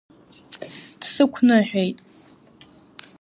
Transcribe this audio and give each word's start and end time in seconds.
Дсықәныҳәеит. 0.99 1.97